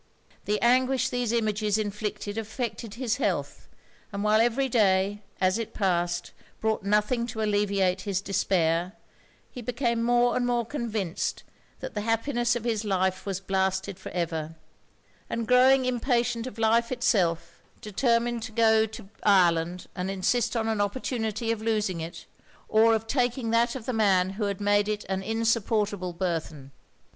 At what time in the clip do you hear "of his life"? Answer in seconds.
12.55-13.27